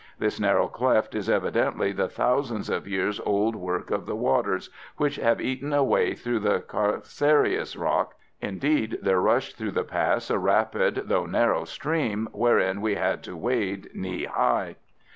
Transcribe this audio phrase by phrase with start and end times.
[0.17, 5.17] This narrow cleft is evidently the thousands of years old work of the waters, which
[5.17, 8.15] have eaten a way through the calcareous rock.
[8.41, 13.37] Indeed, there rushed through the pass a rapid though narrow stream, wherein we had to
[13.37, 14.77] wade knee high.